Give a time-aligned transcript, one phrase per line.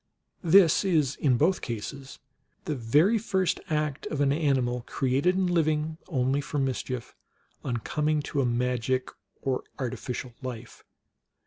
[0.43, 2.17] This is, in both cases,
[2.65, 7.15] the very first act of an ani mal, created and living only for mischief,
[7.63, 9.11] on coming to a magic
[9.43, 10.83] or artificial life.